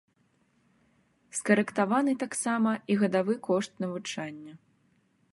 [1.39, 4.53] Скарэктаваны таксама і гадавы кошт навучання.